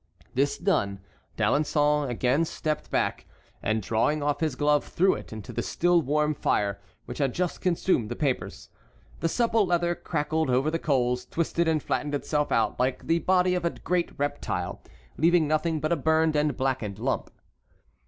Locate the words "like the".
12.79-13.19